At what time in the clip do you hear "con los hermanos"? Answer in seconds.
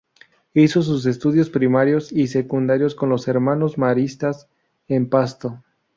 2.95-3.77